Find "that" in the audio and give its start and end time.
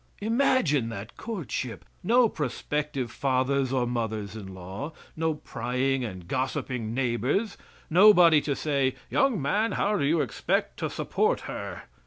0.89-1.15